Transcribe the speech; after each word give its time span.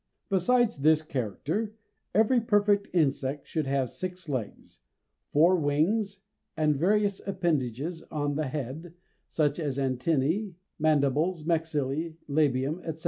Besides 0.31 0.77
this 0.79 1.03
character 1.03 1.75
every 2.15 2.41
perfect 2.41 2.87
insect 2.91 3.45
should 3.47 3.67
have 3.67 3.87
six 3.91 4.27
legs, 4.27 4.79
four 5.31 5.55
wings, 5.57 6.21
and 6.57 6.75
various 6.75 7.21
appendages 7.27 8.01
on 8.09 8.33
the 8.33 8.47
head, 8.47 8.95
such 9.27 9.59
as 9.59 9.77
antennæ, 9.77 10.55
mandibles, 10.79 11.43
maxillæ, 11.43 12.15
labium, 12.27 12.79
etc. 12.83 12.99